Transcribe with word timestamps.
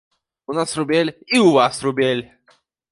У 0.49 0.55
нас 0.59 0.73
рубель, 0.79 1.11
і 1.33 1.37
ў 1.43 1.55
вас 1.61 1.81
рубель! 1.89 2.29